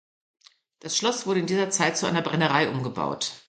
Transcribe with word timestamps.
Das 0.79 0.97
Schloss 0.97 1.27
wurde 1.27 1.41
in 1.41 1.45
dieser 1.45 1.69
Zeit 1.69 1.95
zu 1.95 2.07
einer 2.07 2.23
Brennerei 2.23 2.67
umgebaut. 2.71 3.33